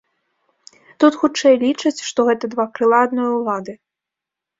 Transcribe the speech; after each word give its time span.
Тут, 1.03 1.17
хутчэй, 1.23 1.55
лічаць, 1.63 2.05
што 2.07 2.25
гэта 2.29 2.49
два 2.55 2.65
крыла 2.79 3.03
адной 3.09 3.29
улады. 3.37 3.77